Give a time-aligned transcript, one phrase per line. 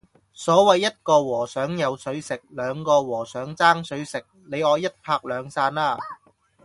[0.33, 5.99] 所謂一個和尚有水食，兩個和尚爭水食，你我一拍兩散啦